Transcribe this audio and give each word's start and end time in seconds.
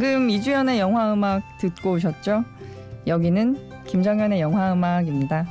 방금 0.00 0.30
이주연의 0.30 0.78
영화 0.78 1.12
음악 1.12 1.42
듣고 1.58 1.94
오셨죠? 1.94 2.44
여기는 3.08 3.84
김정현의 3.84 4.40
영화 4.40 4.72
음악입니다. 4.72 5.44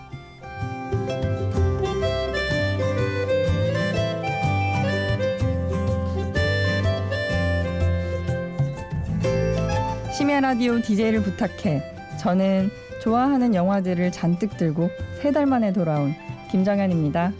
심야 10.14 10.39
라디오 10.39 10.79
DJ를 10.79 11.23
부탁해. 11.23 11.84
저는 12.18 12.70
좋아하는 13.01 13.54
영화들을 13.54 14.14
잔뜩 14.14 14.56
들고 14.56 14.89
세 15.21 15.34
달 15.34 15.45
만에 15.45 15.73
돌아온 15.73 16.15
김정현입니다. 16.51 17.34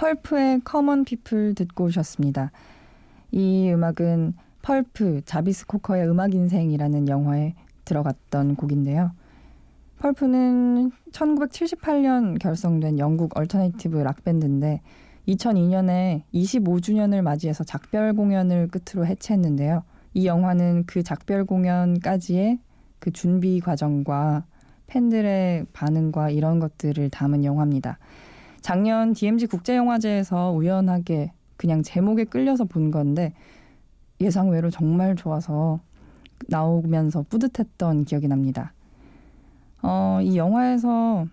펄프의 0.00 0.62
Common 0.64 1.04
People 1.04 1.54
듣고 1.54 1.84
오셨습니다. 1.84 2.52
이 3.32 3.70
음악은 3.70 4.32
펄프 4.62 5.20
자비스 5.26 5.66
코커의 5.66 6.08
음악 6.08 6.34
인생이라는 6.34 7.06
영화에 7.06 7.54
들어갔던 7.84 8.56
곡인데요. 8.56 9.10
펄프는 9.98 10.90
1978년 11.12 12.38
결성된 12.38 12.98
영국 12.98 13.36
alternative 13.36 13.98
락 13.98 14.24
밴드인데 14.24 14.80
2002년에 15.28 16.22
25주년을 16.32 17.20
맞이해서 17.20 17.62
작별 17.64 18.14
공연을 18.14 18.68
끝으로 18.68 19.04
해체했는데요. 19.04 19.82
이 20.14 20.26
영화는 20.26 20.84
그 20.86 21.02
작별 21.02 21.44
공연까지의 21.44 22.58
그 23.00 23.10
준비 23.10 23.60
과정과 23.60 24.46
팬들의 24.86 25.66
반응과 25.74 26.30
이런 26.30 26.58
것들을 26.58 27.10
담은 27.10 27.44
영화입니다. 27.44 27.98
작년 28.60 29.12
DMZ 29.12 29.46
국제영화제에서 29.46 30.52
우연하게 30.52 31.32
그냥 31.56 31.82
제목에 31.82 32.24
끌려서 32.24 32.64
본 32.64 32.90
건데 32.90 33.32
예상 34.20 34.50
외로 34.50 34.70
정말 34.70 35.16
좋아서 35.16 35.80
나오면서 36.48 37.24
뿌듯했던 37.28 38.04
기억이 38.04 38.28
납니다. 38.28 38.72
어, 39.82 40.20
이 40.22 40.36
영화에서 40.36 41.26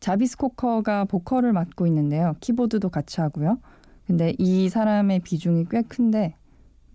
자비스 0.00 0.36
코커가 0.36 1.04
보컬을 1.04 1.52
맡고 1.52 1.86
있는데요. 1.86 2.34
키보드도 2.40 2.90
같이 2.90 3.20
하고요. 3.20 3.58
근데 4.06 4.34
이 4.38 4.68
사람의 4.68 5.20
비중이 5.20 5.66
꽤 5.70 5.82
큰데 5.82 6.34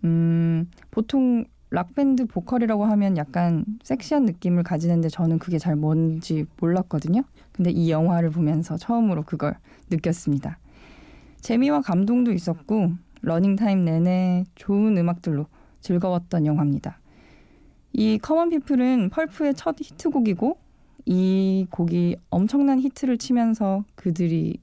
음, 0.04 0.70
보통 0.90 1.44
락밴드 1.70 2.26
보컬이라고 2.26 2.84
하면 2.84 3.16
약간 3.16 3.64
섹시한 3.84 4.24
느낌을 4.26 4.64
가지는데 4.64 5.08
저는 5.08 5.38
그게 5.38 5.58
잘 5.58 5.76
뭔지 5.76 6.44
몰랐거든요. 6.60 7.22
근데 7.52 7.70
이 7.70 7.90
영화를 7.90 8.30
보면서 8.30 8.76
처음으로 8.76 9.22
그걸 9.22 9.56
느꼈습니다. 9.90 10.58
재미와 11.40 11.80
감동도 11.80 12.32
있었고 12.32 12.92
러닝타임 13.22 13.84
내내 13.84 14.44
좋은 14.56 14.96
음악들로 14.98 15.46
즐거웠던 15.80 16.46
영화입니다. 16.46 16.98
이 17.92 18.18
Common 18.18 18.50
People은 18.50 19.10
펄프의 19.10 19.54
첫 19.54 19.76
히트곡이고 19.80 20.58
이 21.06 21.66
곡이 21.70 22.16
엄청난 22.30 22.80
히트를 22.80 23.18
치면서 23.18 23.84
그들이 23.94 24.58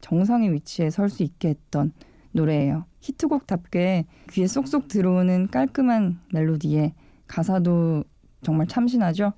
정상의 0.00 0.52
위치에 0.52 0.90
설 0.90 1.08
수 1.08 1.22
있게 1.22 1.48
했던 1.48 1.92
노래예요. 2.32 2.84
히트곡답게 3.00 4.06
귀에 4.30 4.46
쏙쏙 4.46 4.88
들어오는 4.88 5.48
깔끔한 5.48 6.18
멜로디에 6.32 6.94
가사도 7.26 8.04
정말 8.42 8.66
참신하죠. 8.66 9.32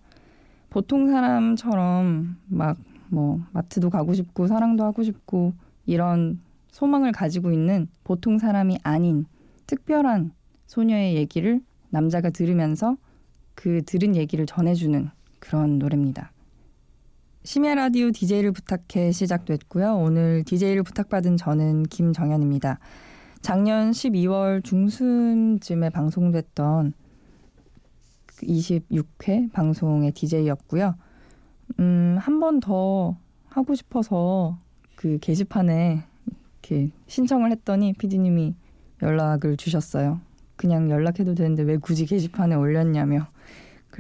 보통 0.71 1.09
사람처럼 1.11 2.37
막 2.47 2.77
뭐 3.11 3.41
마트도 3.53 3.91
가고 3.91 4.15
싶고 4.15 4.47
사랑도 4.47 4.85
하고 4.85 5.03
싶고 5.03 5.53
이런 5.85 6.41
소망을 6.71 7.13
가지고 7.13 7.53
있는 7.53 7.89
보통 8.05 8.39
사람이 8.39 8.79
아닌 8.83 9.27
특별한 9.67 10.33
소녀의 10.67 11.17
얘기를 11.17 11.61
남자가 11.91 12.31
들으면서 12.31 12.97
그 13.55 13.83
들은 13.85 14.15
얘기를 14.17 14.47
전해주는 14.47 15.11
그런 15.41 15.79
노래입니다. 15.79 16.31
심야 17.43 17.75
라디오 17.75 18.11
DJ를 18.11 18.53
부탁해 18.53 19.13
시작됐고요. 19.13 19.97
오늘 19.97 20.45
DJ를 20.45 20.83
부탁받은 20.83 21.37
저는 21.37 21.85
김정현입니다. 21.85 22.79
작년 23.41 23.93
12월 23.93 24.63
중순쯤에 24.63 25.89
방송됐던 25.91 26.93
26회 28.43 29.53
방송의 29.53 30.13
DJ였고요. 30.13 30.95
음, 31.79 32.17
한 32.21 32.41
번 32.41 32.61
더 32.61 33.17
하고 33.49 33.75
싶어서 33.75 34.59
그 34.97 35.19
게시판에 35.21 36.03
이렇게 36.63 36.91
신청을 37.07 37.51
했더니 37.53 37.95
피디님이 37.95 38.55
연락을 39.03 39.57
주셨어요. 39.57 40.21
그냥 40.57 40.91
연락해도 40.91 41.35
되는데 41.35 41.63
왜 41.63 41.79
굳이 41.79 42.05
게시판에 42.05 42.55
올렸냐며. 42.55 43.29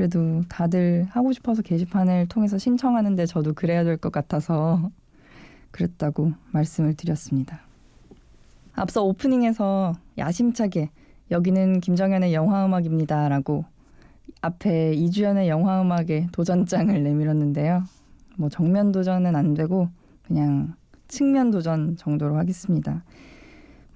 그래도 0.00 0.41
다들 0.49 1.06
하고 1.11 1.31
싶어서 1.31 1.61
게시판을 1.61 2.27
통해서 2.28 2.56
신청하는데 2.56 3.27
저도 3.27 3.53
그래야 3.53 3.84
될 3.84 3.99
것 3.99 4.11
같아서 4.11 4.91
그랬다고 5.72 6.33
말씀을 6.53 6.94
드렸습니다. 6.94 7.61
앞서 8.72 9.05
오프닝에서 9.05 9.93
야심차게 10.16 10.88
여기는 11.31 11.81
김정현의 11.81 12.33
영화음악입니다 12.33 13.28
라고 13.28 13.66
앞에 14.41 14.94
이주연의 14.94 15.50
영화음악에 15.50 16.28
도전장을 16.32 17.03
내밀었는데요. 17.03 17.84
뭐 18.38 18.49
정면 18.49 18.93
도전은 18.93 19.37
안 19.37 19.53
되고 19.53 19.91
그냥 20.22 20.77
측면 21.09 21.50
도전 21.50 21.99
정도로 21.99 22.38
하겠습니다. 22.38 23.05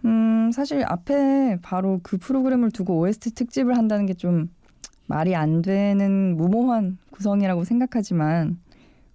음, 0.04 0.50
사실 0.52 0.84
앞에 0.86 1.60
바로 1.62 2.00
그 2.02 2.18
프로그램을 2.18 2.72
두고 2.72 2.98
OST 2.98 3.34
특집을 3.34 3.78
한다는 3.78 4.04
게 4.04 4.12
좀 4.12 4.50
말이 5.06 5.34
안 5.34 5.62
되는 5.62 6.36
무모한 6.36 6.98
구성이라고 7.10 7.64
생각하지만 7.64 8.58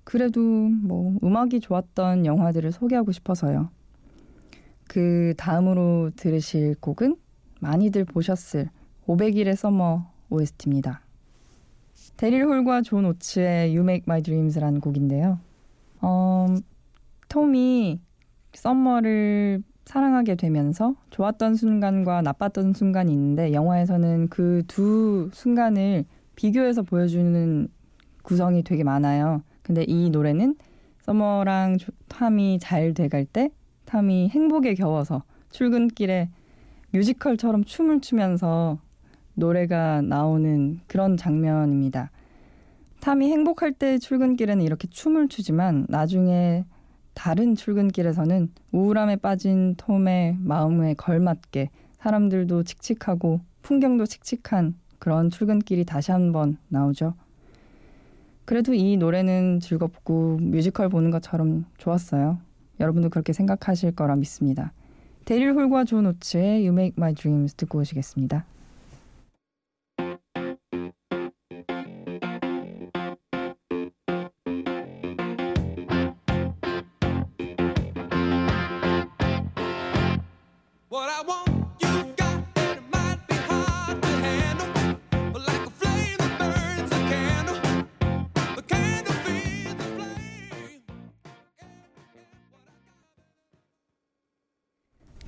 그래도 0.03 0.41
뭐 0.41 1.17
음악이 1.23 1.59
좋았던 1.59 2.25
영화들을 2.25 2.72
소개하고 2.72 3.11
싶어서요. 3.11 3.69
그 4.88 5.33
다음으로 5.38 6.11
들으실 6.16 6.75
곡은 6.79 7.16
많이들 7.59 8.05
보셨을 8.05 8.69
500일의 9.05 9.55
서머 9.55 10.11
OST입니다. 10.29 11.01
데릴 12.17 12.45
홀과 12.45 12.81
존 12.81 13.06
오츠의 13.06 13.75
You 13.75 13.81
Make 13.81 14.03
My 14.07 14.21
Dreams라는 14.21 14.81
곡인데요. 14.81 15.39
어, 16.01 16.47
톰이 17.27 18.00
썸머를 18.53 19.63
사랑하게 19.89 20.35
되면서 20.35 20.94
좋았던 21.09 21.56
순간과 21.56 22.21
나빴던 22.21 22.74
순간이 22.74 23.12
있는데 23.12 23.53
영화에서는 23.53 24.27
그 24.27 24.62
두 24.68 25.31
순간을 25.33 26.06
비교해서 26.36 26.83
보여주는 26.83 27.68
구성이 28.21 28.62
되게 28.62 28.83
많아요. 28.83 29.41
근데 29.63 29.83
이 29.88 30.12
노래는 30.12 30.57
서머랑 31.01 31.77
탐이 32.07 32.59
잘 32.59 32.94
돼갈 32.94 33.25
때 33.25 33.50
탐이 33.86 34.30
행복에 34.30 34.75
겨워서 34.75 35.24
출근길에 35.50 36.30
뮤지컬처럼 36.91 37.63
춤을 37.63 38.01
추면서 38.01 38.77
노래가 39.33 40.03
나오는 40.03 40.81
그런 40.86 41.18
장면입니다. 41.18 42.12
탐이 43.00 43.31
행복할 43.31 43.71
때 43.71 43.97
출근길에는 43.97 44.63
이렇게 44.63 44.88
춤을 44.88 45.30
추지만 45.30 45.88
나중에 45.89 46.65
다른 47.19 47.54
출근길에서는 47.54 48.50
우울함에 48.71 49.18
빠진 49.18 49.75
톰의 49.75 50.38
마음에 50.39 50.94
걸맞게 50.94 51.69
사람들도 51.98 52.63
칙칙하고 52.63 53.42
풍경도 53.62 54.06
칙칙한 54.06 54.75
그런 55.00 55.30
출근길이 55.30 55.83
다시 55.83 56.13
한번 56.13 56.57
나오죠. 56.69 57.16
그래도 58.45 58.74
이 58.74 58.95
노래는 58.95 59.60
즐겁고 59.60 60.38
뮤지컬 60.39 60.88
보는 60.88 61.12
것처럼 61.12 61.66
좋았어요. 61.77 62.39
여러분도 62.80 63.10
그렇게 63.10 63.33
생각하실 63.33 63.98
거라 63.98 64.15
믿습니다. 64.15 64.72
데릴 65.25 65.51
홀과 65.51 65.83
존 65.83 66.06
오츠의 66.06 66.65
You 66.65 66.69
Make 66.69 66.94
My 66.98 67.13
Dreams 67.13 67.56
듣고 67.56 67.80
오시겠습니다. 67.80 68.45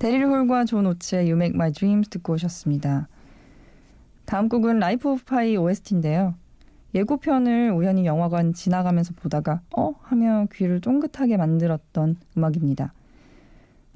데릴 0.02 0.26
홀과 0.26 0.64
존 0.64 0.86
오츠의 0.86 1.30
You 1.30 1.34
Make 1.34 1.54
My 1.54 1.70
Dreams 1.70 2.08
듣고 2.08 2.32
오셨습니다. 2.32 3.06
다음 4.24 4.48
곡은 4.48 4.80
Life 4.80 5.08
of 5.08 5.22
Pi 5.24 5.56
OST인데요. 5.56 6.34
예고편을 6.92 7.70
우연히 7.70 8.04
영화관 8.04 8.52
지나가면서 8.52 9.14
보다가 9.14 9.60
어? 9.76 9.94
하며 10.02 10.48
귀를 10.52 10.80
쫑긋하게 10.80 11.36
만들었던 11.36 12.16
음악입니다. 12.36 12.92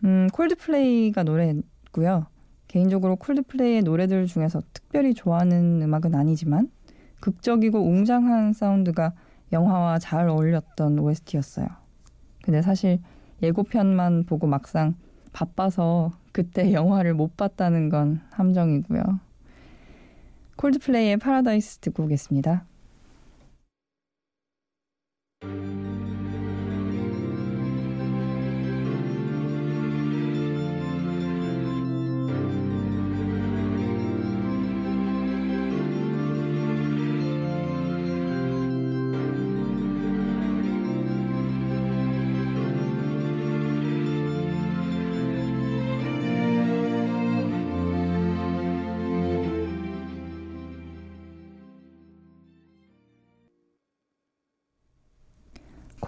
음, 0.05 0.29
콜드플레이가 0.33 1.25
노래고요. 1.25 2.27
개인적으로 2.69 3.17
콜드플레이의 3.17 3.83
노래들 3.83 4.27
중에서 4.27 4.63
특별히 4.73 5.13
좋아하는 5.13 5.83
음악은 5.83 6.15
아니지만 6.15 6.71
극적이고 7.19 7.81
웅장한 7.81 8.53
사운드가 8.53 9.13
영화와 9.53 9.99
잘 9.99 10.29
어울렸던 10.29 11.01
OST였어요. 11.01 11.67
근데 12.45 12.63
사실 12.63 13.01
예고편만 13.43 14.27
보고 14.27 14.47
막상 14.47 14.95
바빠서 15.37 16.13
그때 16.33 16.73
영화를 16.73 17.13
못 17.13 17.37
봤다는 17.37 17.91
건 17.91 18.23
함정이고요. 18.31 19.03
콜드플레이의 20.57 21.19
파라다이스 21.19 21.81
듣고 21.81 22.05
오겠습니다. 22.05 22.65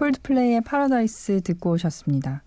콜드플레이의 0.09 0.61
파라다이스 0.61 1.41
듣고 1.41 1.71
오셨습니다. 1.71 2.43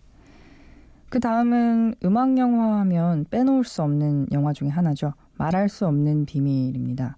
그 1.09 1.21
다음은 1.21 1.95
음악 2.05 2.37
영화 2.39 2.81
하면 2.81 3.27
빼놓을 3.31 3.65
수 3.65 3.83
없는 3.83 4.29
영화 4.33 4.53
중에 4.53 4.69
하나죠. 4.69 5.13
말할 5.35 5.69
수 5.69 5.87
없는 5.87 6.27
비밀입니다. 6.27 7.17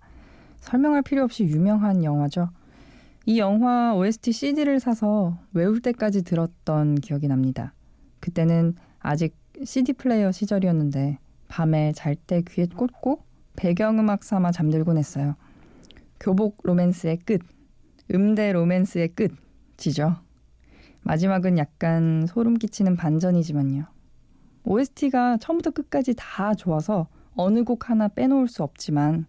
설명할 0.60 1.02
필요 1.02 1.22
없이 1.24 1.44
유명한 1.44 2.04
영화죠. 2.04 2.50
이 3.26 3.38
영화 3.38 3.94
OST 3.94 4.32
CD를 4.32 4.80
사서 4.80 5.38
외울 5.52 5.80
때까지 5.80 6.22
들었던 6.22 6.96
기억이 6.96 7.28
납니다. 7.28 7.72
그때는 8.20 8.74
아직 8.98 9.36
CD 9.64 9.92
플레이어 9.92 10.32
시절이었는데 10.32 11.18
밤에 11.48 11.92
잘 11.92 12.16
때 12.16 12.42
귀에 12.46 12.66
꽂고 12.66 13.22
배경음악 13.56 14.24
삼아 14.24 14.50
잠들곤 14.50 14.98
했어요. 14.98 15.36
교복 16.20 16.58
로맨스의 16.64 17.18
끝, 17.24 17.40
음대 18.12 18.52
로맨스의 18.52 19.14
끝이죠. 19.14 20.23
마지막은 21.04 21.58
약간 21.58 22.26
소름 22.26 22.54
끼치는 22.54 22.96
반전이지만요. 22.96 23.84
OST가 24.64 25.36
처음부터 25.36 25.70
끝까지 25.70 26.14
다 26.16 26.54
좋아서 26.54 27.06
어느 27.34 27.62
곡 27.64 27.90
하나 27.90 28.08
빼놓을 28.08 28.48
수 28.48 28.62
없지만 28.62 29.26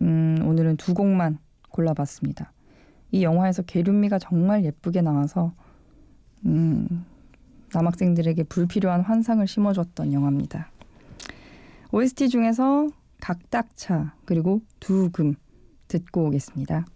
음, 0.00 0.38
오늘은 0.44 0.76
두 0.76 0.94
곡만 0.94 1.38
골라봤습니다. 1.70 2.52
이 3.10 3.22
영화에서 3.22 3.62
계륜미가 3.62 4.18
정말 4.18 4.64
예쁘게 4.64 5.02
나와서 5.02 5.52
음, 6.46 7.04
남학생들에게 7.72 8.44
불필요한 8.44 9.00
환상을 9.00 9.44
심어줬던 9.46 10.12
영화입니다. 10.12 10.70
OST 11.90 12.28
중에서 12.28 12.88
각딱차 13.20 14.14
그리고 14.24 14.60
두금 14.78 15.34
듣고 15.88 16.26
오겠습니다. 16.26 16.86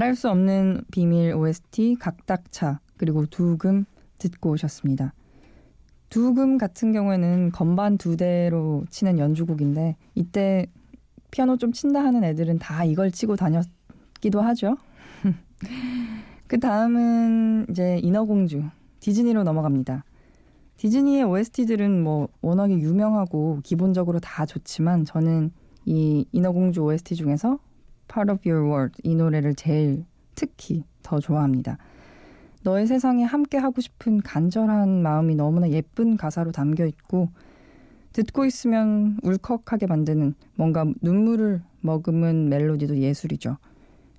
말할 0.00 0.14
수 0.14 0.30
없는 0.30 0.82
비밀 0.90 1.34
OST 1.34 1.96
각닥차 2.00 2.80
그리고 2.96 3.26
두금 3.26 3.84
듣고 4.16 4.52
오셨습니다. 4.52 5.12
두금 6.08 6.56
같은 6.56 6.92
경우에는 6.92 7.50
건반 7.52 7.98
두 7.98 8.16
대로 8.16 8.82
치는 8.88 9.18
연주곡인데 9.18 9.96
이때 10.14 10.66
피아노 11.30 11.58
좀 11.58 11.72
친다 11.72 12.02
하는 12.02 12.24
애들은 12.24 12.58
다 12.58 12.84
이걸 12.84 13.10
치고 13.10 13.36
다녔기도 13.36 14.40
하죠. 14.40 14.78
그 16.48 16.58
다음은 16.58 17.66
이제 17.68 17.98
인어공주 18.02 18.62
디즈니로 19.00 19.44
넘어갑니다. 19.44 20.04
디즈니의 20.78 21.24
OST들은 21.24 22.02
뭐 22.02 22.28
워낙에 22.40 22.72
유명하고 22.78 23.60
기본적으로 23.62 24.18
다 24.18 24.46
좋지만 24.46 25.04
저는 25.04 25.52
이 25.84 26.24
인어공주 26.32 26.80
OST 26.80 27.16
중에서 27.16 27.58
Part 28.12 28.30
of 28.30 28.48
Your 28.48 28.68
World 28.68 29.00
이 29.04 29.14
노래를 29.14 29.54
제일 29.54 30.04
특히 30.34 30.84
더 31.02 31.20
좋아합니다. 31.20 31.78
너의 32.62 32.86
세상에 32.86 33.24
함께 33.24 33.56
하고 33.56 33.80
싶은 33.80 34.20
간절한 34.20 35.02
마음이 35.02 35.34
너무나 35.34 35.70
예쁜 35.70 36.16
가사로 36.16 36.52
담겨 36.52 36.84
있고 36.86 37.28
듣고 38.12 38.44
있으면 38.44 39.18
울컥하게 39.22 39.86
만드는 39.86 40.34
뭔가 40.56 40.84
눈물을 41.00 41.62
머금은 41.80 42.48
멜로디도 42.48 42.98
예술이죠. 42.98 43.56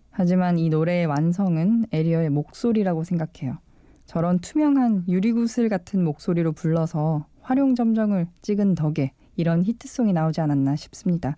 하지만 0.10 0.58
이 0.58 0.70
노래의 0.70 1.06
완성은 1.06 1.86
에리어의 1.92 2.30
목소리라고 2.30 3.04
생각해요. 3.04 3.58
저런 4.06 4.40
투명한 4.40 5.06
유리구슬 5.08 5.70
같은 5.70 6.04
목소리로 6.04 6.54
불러서 6.54 7.26
활용 7.42 7.76
점정을 7.76 8.28
찍은 8.42 8.76
덕에 8.76 9.14
이런 9.36 9.64
히트송이 9.64 10.14
나오지 10.14 10.42
않았나 10.42 10.76
싶습니다. 10.76 11.36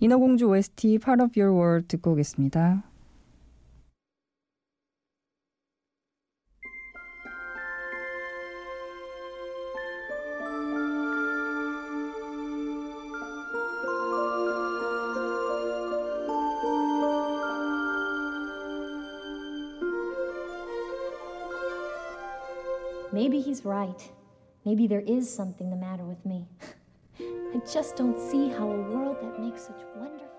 인어공주 0.00 0.48
OST 0.48 0.98
Part 0.98 1.22
of 1.22 1.38
Your 1.38 1.54
World 1.54 1.88
듣고 1.88 2.12
오겠습니다. 2.12 2.84
Maybe 23.12 23.40
he's 23.40 23.64
right. 23.64 24.08
Maybe 24.64 24.86
there 24.86 25.00
is 25.00 25.28
something 25.28 25.70
the 25.70 25.76
matter 25.76 26.04
with 26.04 26.24
me. 26.24 26.46
I 27.55 27.59
just 27.59 27.95
don't 27.95 28.19
see 28.19 28.49
how 28.49 28.69
a 28.69 28.81
world 28.91 29.15
that 29.21 29.39
makes 29.39 29.67
such 29.67 29.79
wonderful 29.95 30.34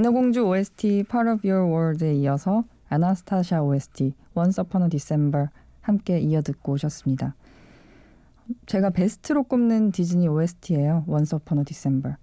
인어공주 0.00 0.48
OST 0.48 1.04
Part 1.10 1.28
of 1.28 1.46
Your 1.46 1.70
World에 1.70 2.14
이어서 2.14 2.64
아나스타샤 2.88 3.62
OST 3.62 4.14
Once 4.34 4.58
Upon 4.58 4.84
a 4.84 4.88
December 4.88 5.48
함께 5.82 6.18
이어 6.20 6.40
듣고 6.40 6.72
오셨습니다. 6.72 7.34
제가 8.64 8.88
베스트로 8.88 9.42
꼽는 9.42 9.92
디즈니 9.92 10.26
OST예요. 10.26 11.04
Once 11.06 11.36
Upon 11.36 11.58
a 11.58 11.64
December. 11.66 12.16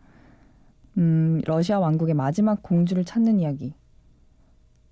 음, 0.97 1.39
러시아 1.45 1.77
왕국의 1.77 2.15
마지막 2.15 2.63
공주를 2.63 3.05
찾는 3.05 3.39
이야기. 3.41 3.75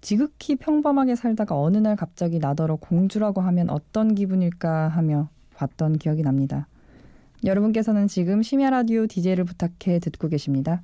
지극히 0.01 0.55
평범하게 0.55 1.15
살다가 1.15 1.59
어느 1.59 1.77
날 1.77 1.95
갑자기 1.95 2.37
나더러 2.37 2.75
공주라고 2.75 3.41
하면 3.41 3.71
어떤 3.71 4.13
기분일까 4.13 4.89
하며 4.89 5.29
봤던 5.55 5.97
기억이 5.97 6.21
납니다. 6.21 6.67
여러분께서는 7.43 8.07
지금 8.07 8.43
심야 8.43 8.69
라디오 8.69 9.07
DJ를 9.07 9.43
부탁해 9.43 9.97
듣고 9.97 10.27
계십니다. 10.27 10.83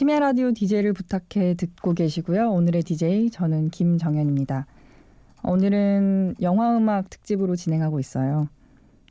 심야 0.00 0.18
라디오 0.18 0.50
DJ를 0.52 0.94
부탁해 0.94 1.56
듣고 1.58 1.92
계시고요. 1.92 2.50
오늘의 2.52 2.84
DJ 2.84 3.28
저는 3.28 3.68
김정현입니다. 3.68 4.64
오늘은 5.44 6.36
영화 6.40 6.74
음악 6.74 7.10
특집으로 7.10 7.54
진행하고 7.54 8.00
있어요. 8.00 8.48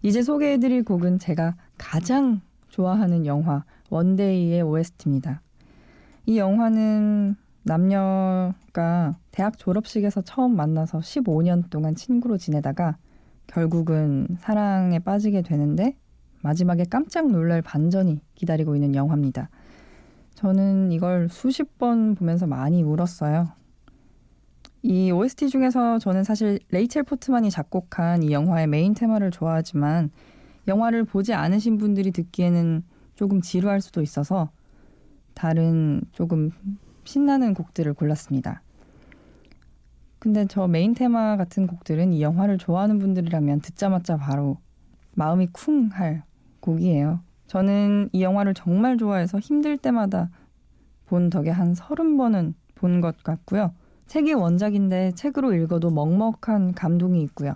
이제 0.01 0.23
소개해드릴 0.23 0.83
곡은 0.83 1.19
제가 1.19 1.55
가장 1.77 2.41
좋아하는 2.69 3.27
영화 3.27 3.65
원데이의 3.91 4.63
OST입니다. 4.63 5.43
이 6.25 6.39
영화는 6.39 7.35
남녀가 7.61 9.15
대학 9.29 9.59
졸업식에서 9.59 10.23
처음 10.23 10.55
만나서 10.55 11.01
15년 11.01 11.69
동안 11.69 11.93
친구로 11.93 12.37
지내다가 12.37 12.97
결국은 13.45 14.25
사랑에 14.39 14.97
빠지게 14.97 15.43
되는데 15.43 15.95
마지막에 16.41 16.83
깜짝 16.89 17.29
놀랄 17.29 17.61
반전이 17.61 18.21
기다리고 18.33 18.73
있는 18.73 18.95
영화입니다. 18.95 19.51
저는 20.39 20.93
이걸 20.93 21.27
수십 21.27 21.77
번 21.77 22.15
보면서 22.15 22.47
많이 22.47 22.81
울었어요. 22.81 23.49
이 24.83 25.11
OST 25.11 25.49
중에서 25.49 25.99
저는 25.99 26.23
사실 26.23 26.59
레이첼 26.69 27.03
포트만이 27.03 27.51
작곡한 27.51 28.23
이 28.23 28.31
영화의 28.31 28.67
메인 28.67 28.93
테마를 28.93 29.31
좋아하지만 29.31 30.11
영화를 30.65 31.03
보지 31.03 31.33
않으신 31.33 31.77
분들이 31.77 32.11
듣기에는 32.11 32.83
조금 33.15 33.41
지루할 33.41 33.81
수도 33.81 34.01
있어서 34.01 34.49
다른 35.33 36.03
조금 36.13 36.51
신나는 37.03 37.53
곡들을 37.53 37.93
골랐습니다. 37.93 38.61
근데 40.19 40.45
저 40.47 40.69
메인 40.69 40.93
테마 40.93 41.35
같은 41.35 41.67
곡들은 41.67 42.13
이 42.13 42.21
영화를 42.21 42.57
좋아하는 42.57 42.97
분들이라면 42.97 43.59
듣자마자 43.59 44.15
바로 44.15 44.55
마음이 45.15 45.47
쿵 45.47 45.89
할 45.91 46.23
곡이에요. 46.61 47.19
저는 47.49 48.09
이 48.13 48.21
영화를 48.21 48.53
정말 48.53 48.97
좋아해서 48.97 49.39
힘들 49.39 49.75
때마다 49.77 50.29
본 51.07 51.31
덕에 51.31 51.49
한 51.49 51.73
서른 51.73 52.15
번은 52.15 52.53
본 52.75 53.01
것 53.01 53.23
같고요. 53.23 53.73
책이 54.05 54.33
원작인데 54.33 55.13
책으로 55.15 55.53
읽어도 55.53 55.89
먹먹한 55.89 56.73
감동이 56.73 57.21
있고요. 57.23 57.55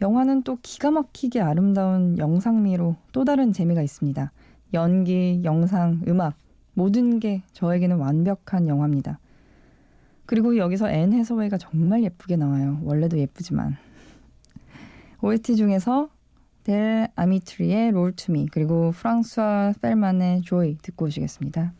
영화는 0.00 0.42
또 0.42 0.56
기가 0.62 0.90
막히게 0.90 1.40
아름다운 1.42 2.16
영상미로 2.16 2.96
또 3.12 3.24
다른 3.24 3.52
재미가 3.52 3.82
있습니다. 3.82 4.32
연기, 4.72 5.42
영상, 5.44 6.00
음악 6.08 6.34
모든 6.72 7.20
게 7.20 7.42
저에게는 7.52 7.98
완벽한 7.98 8.68
영화입니다. 8.68 9.18
그리고 10.24 10.56
여기서 10.56 10.90
앤 10.90 11.12
해서웨이가 11.12 11.58
정말 11.58 12.02
예쁘게 12.04 12.36
나와요. 12.36 12.80
원래도 12.84 13.18
예쁘지만. 13.18 13.76
OST 15.20 15.56
중에서 15.56 16.08
델 16.70 17.08
아미트리의 17.16 17.90
롤 17.90 18.12
투미 18.12 18.46
그리고 18.52 18.92
프랑스와 18.92 19.72
펠만의 19.82 20.42
조이 20.42 20.78
듣고 20.80 21.06
오시겠습니다. 21.06 21.72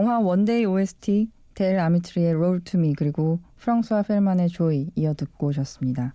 영화 0.00 0.18
One 0.18 0.41
Day 0.41 0.64
OST 0.64 1.30
델 1.54 1.78
아미트리의 1.78 2.32
Roll 2.32 2.60
to 2.60 2.77
Me 2.77 2.94
그리고 2.94 3.38
프랑스와 3.58 4.00
펠만의 4.00 4.48
Joy 4.48 4.90
이어 4.94 5.12
듣고 5.12 5.48
오셨습니다. 5.48 6.14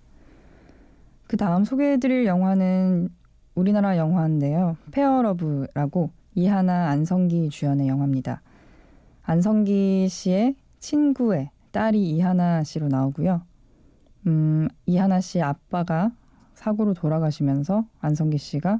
그 1.28 1.38
다음 1.38 1.64
소개해드릴 1.64 2.26
영화는 2.26 3.10
우리나라 3.54 3.96
영화인데요. 3.96 4.76
Fair 4.90 5.30
Love라고 5.30 6.10
이하나 6.34 6.90
안성기 6.90 7.50
주연의 7.50 7.88
영화입니다. 7.88 8.42
안성기 9.22 10.10
씨의 10.10 10.56
친구의 10.80 11.52
딸이 11.72 12.10
이하나 12.10 12.64
씨로 12.64 12.88
나오고요. 12.88 13.44
음, 14.26 14.68
이하나 14.88 15.22
씨 15.22 15.44
아빠가 15.44 16.12
사고로 16.56 16.96
돌아가시면서 16.96 17.86
안성기 18.00 18.40
씨가 18.40 18.80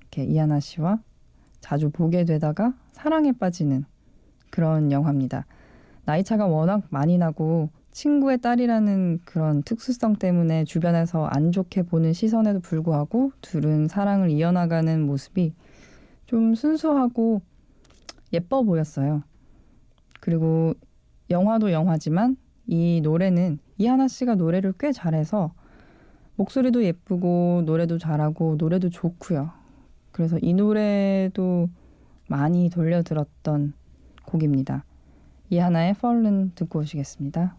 이렇게 0.00 0.24
이하나 0.24 0.58
씨와 0.58 1.00
자주 1.60 1.90
보게 1.90 2.24
되다가 2.24 2.72
사랑에 2.92 3.32
빠지는 3.32 3.84
그런 4.50 4.92
영화입니다. 4.92 5.46
나이 6.04 6.24
차가 6.24 6.46
워낙 6.46 6.82
많이 6.90 7.18
나고 7.18 7.70
친구의 7.90 8.38
딸이라는 8.38 9.20
그런 9.24 9.62
특수성 9.62 10.16
때문에 10.16 10.64
주변에서 10.64 11.26
안 11.26 11.52
좋게 11.52 11.82
보는 11.82 12.12
시선에도 12.12 12.60
불구하고 12.60 13.32
둘은 13.40 13.88
사랑을 13.88 14.30
이어나가는 14.30 15.00
모습이 15.02 15.52
좀 16.26 16.54
순수하고 16.54 17.42
예뻐 18.32 18.62
보였어요. 18.62 19.22
그리고 20.20 20.74
영화도 21.30 21.72
영화지만 21.72 22.36
이 22.66 23.00
노래는 23.02 23.58
이하나 23.78 24.08
씨가 24.08 24.34
노래를 24.34 24.74
꽤 24.78 24.92
잘해서 24.92 25.52
목소리도 26.36 26.84
예쁘고 26.84 27.62
노래도 27.66 27.98
잘하고 27.98 28.56
노래도 28.58 28.90
좋고요. 28.90 29.50
그래서 30.12 30.38
이 30.40 30.54
노래도 30.54 31.68
많이 32.28 32.70
돌려 32.70 33.02
들었던 33.02 33.72
곡입니다. 34.28 34.84
이하나의 35.50 35.90
Fallen 35.90 36.52
듣고 36.54 36.80
오시겠습니다. 36.80 37.56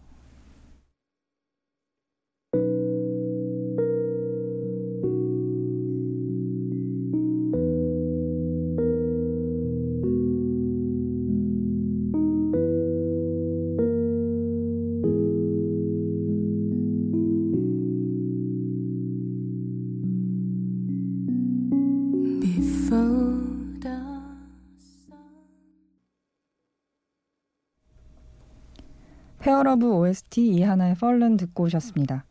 Fair 29.80 29.88
Love 29.88 29.96
OST 29.96 30.46
이하나의 30.46 30.94
Fallen 30.94 31.38
듣고 31.38 31.64
오셨습니다. 31.64 32.24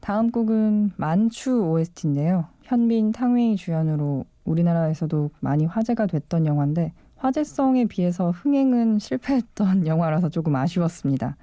다음 0.00 0.30
곡은 0.30 0.92
만추 0.96 1.52
OST인데요. 1.52 2.46
현빈, 2.62 3.12
탕웨이 3.12 3.56
주연으로 3.56 4.24
우리나라에서도 4.44 5.30
많이 5.40 5.64
화제가 5.64 6.06
됐던 6.06 6.46
영화인데 6.46 6.92
화제성에 7.16 7.86
비해서 7.86 8.32
흥행은 8.32 8.98
실패했던 8.98 9.86
영화라서 9.88 10.28
조금 10.28 10.56
아쉬웠습니다. 10.56 11.36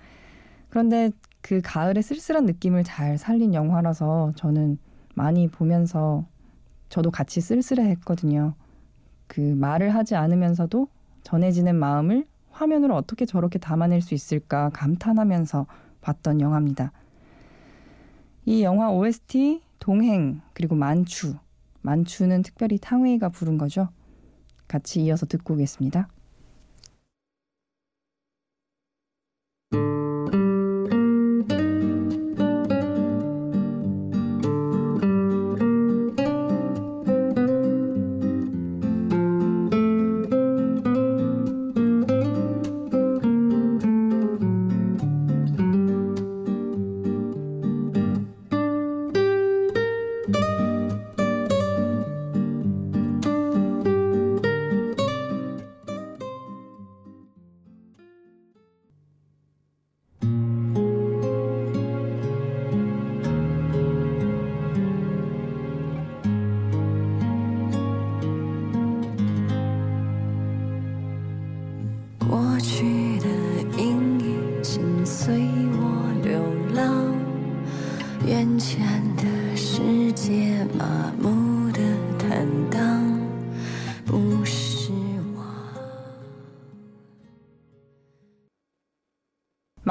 그런데 0.69 1.11
그 1.41 1.61
가을의 1.63 2.03
쓸쓸한 2.03 2.45
느낌을 2.45 2.83
잘 2.83 3.17
살린 3.17 3.53
영화라서 3.53 4.33
저는 4.35 4.77
많이 5.15 5.47
보면서 5.47 6.25
저도 6.89 7.09
같이 7.09 7.39
쓸쓸해 7.41 7.89
했거든요. 7.91 8.53
그 9.27 9.39
말을 9.39 9.95
하지 9.95 10.15
않으면서도 10.15 10.87
전해지는 11.23 11.75
마음을 11.75 12.25
화면으로 12.55 12.95
어떻게 12.95 13.25
저렇게 13.25 13.59
담아낼 13.59 14.01
수 14.01 14.13
있을까 14.13 14.69
감탄하면서 14.69 15.67
봤던 16.01 16.39
영화입니다. 16.39 16.91
이 18.45 18.63
영화 18.63 18.89
OST 18.91 19.61
동행 19.79 20.41
그리고 20.53 20.75
만추 20.75 21.35
만추는 21.81 22.43
특별히 22.43 22.77
탕웨이가 22.79 23.29
부른 23.29 23.57
거죠. 23.57 23.89
같이 24.67 25.03
이어서 25.03 25.25
듣고 25.25 25.55
오겠습니다. 25.55 26.07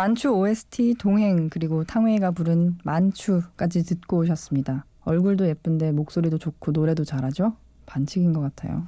만추 0.04 0.28
OST 0.28 0.96
동행 0.98 1.48
그리고 1.48 1.82
탕웨이가 1.82 2.32
부른 2.32 2.76
만추까지 2.84 3.84
듣고 3.84 4.18
오셨습니다. 4.18 4.84
얼굴도 5.00 5.48
예쁜데 5.48 5.92
목소리도 5.92 6.36
좋고 6.36 6.72
노래도 6.72 7.04
잘하죠? 7.04 7.56
반칙인 7.86 8.34
것 8.34 8.42
같아요. 8.42 8.86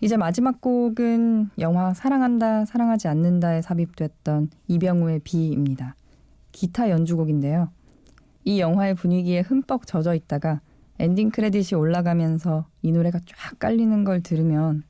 이제 0.00 0.16
마지막 0.16 0.60
곡은 0.60 1.50
영화 1.60 1.94
사랑한다 1.94 2.64
사랑하지 2.64 3.06
않는다에 3.06 3.62
삽입됐던 3.62 4.50
이병우의 4.66 5.20
비입니다. 5.20 5.94
기타 6.50 6.90
연주곡인데요. 6.90 7.70
이 8.44 8.58
영화의 8.58 8.96
분위기에 8.96 9.42
흠뻑 9.42 9.86
젖어 9.86 10.16
있다가 10.16 10.60
엔딩 10.98 11.30
크레딧이 11.30 11.78
올라가면서 11.78 12.66
이 12.82 12.90
노래가 12.90 13.20
쫙 13.24 13.56
깔리는 13.60 14.02
걸 14.02 14.20
들으면 14.20 14.82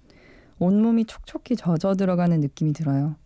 온몸이 0.58 1.04
촉촉히 1.04 1.54
젖어 1.54 1.96
들어가는 1.96 2.40
느낌이 2.40 2.72
들어요. 2.72 3.16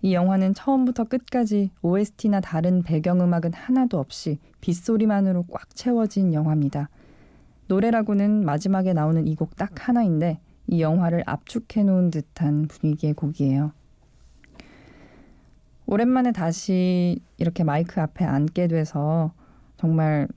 이 0.00 0.14
영화는 0.14 0.54
처음부터 0.54 1.04
끝까지 1.04 1.70
OST나 1.82 2.40
다른 2.40 2.82
배경음악은 2.82 3.52
하나도 3.52 3.98
없이 3.98 4.38
빗소리만으로 4.60 5.44
꽉 5.50 5.74
채워진 5.74 6.32
영화입니다. 6.32 6.88
노래라고는 7.66 8.44
마지막에 8.44 8.92
나오는 8.92 9.26
이 9.26 9.34
곡 9.34 9.56
딱 9.56 9.88
하나인데 9.88 10.38
이 10.68 10.80
영화를 10.80 11.22
압축해 11.26 11.82
놓은 11.82 12.10
듯한 12.10 12.68
분위기의 12.68 13.14
곡이에요. 13.14 13.72
오랜만에 15.86 16.32
다시 16.32 17.18
이렇게 17.38 17.64
마이크 17.64 18.00
앞에 18.00 18.24
앉게 18.24 18.68
돼서 18.68 19.32
정말 19.78 20.28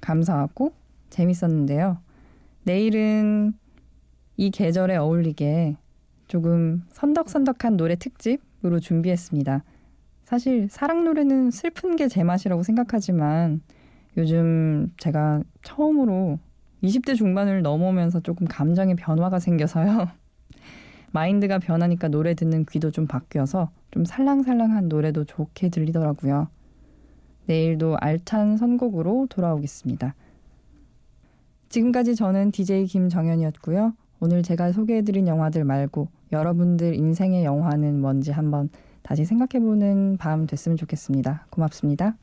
감사하고 0.00 0.72
재밌었는데요. 1.10 1.98
내일은 2.64 3.52
이 4.36 4.50
계절에 4.50 4.96
어울리게 4.96 5.76
조금 6.26 6.84
선덕선덕한 6.90 7.76
노래 7.76 7.94
특집 7.94 8.40
으로 8.64 8.78
준비했습니다. 8.80 9.64
사실 10.24 10.68
사랑 10.68 11.04
노래는 11.04 11.50
슬픈 11.50 11.96
게 11.96 12.08
제 12.08 12.22
맛이라고 12.22 12.62
생각하지만 12.62 13.62
요즘 14.16 14.92
제가 14.98 15.42
처음으로 15.62 16.38
20대 16.82 17.16
중반을 17.16 17.62
넘어오면서 17.62 18.20
조금 18.20 18.46
감정의 18.46 18.96
변화가 18.96 19.38
생겨서요. 19.38 20.08
마인드가 21.12 21.58
변하니까 21.58 22.08
노래 22.08 22.34
듣는 22.34 22.64
귀도 22.66 22.90
좀 22.90 23.06
바뀌어서 23.06 23.70
좀 23.90 24.04
살랑살랑한 24.04 24.88
노래도 24.88 25.24
좋게 25.24 25.68
들리더라고요. 25.70 26.48
내일도 27.46 27.96
알찬 27.98 28.56
선곡으로 28.56 29.26
돌아오겠습니다. 29.28 30.14
지금까지 31.68 32.14
저는 32.14 32.52
DJ 32.52 32.86
김정현이었고요. 32.86 33.94
오늘 34.20 34.42
제가 34.42 34.72
소개해드린 34.72 35.26
영화들 35.26 35.64
말고 35.64 36.08
여러분들 36.30 36.94
인생의 36.94 37.44
영화는 37.44 38.00
뭔지 38.00 38.30
한번 38.30 38.68
다시 39.02 39.24
생각해보는 39.24 40.18
밤 40.18 40.46
됐으면 40.46 40.76
좋겠습니다. 40.76 41.46
고맙습니다. 41.50 42.16